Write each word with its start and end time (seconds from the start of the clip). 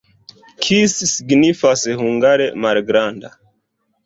Kis 0.67 0.95
signifas 1.11 1.83
hungare 2.01 2.49
malgranda. 2.65 3.33